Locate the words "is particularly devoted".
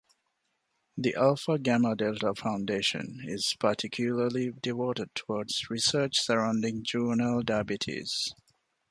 3.27-5.13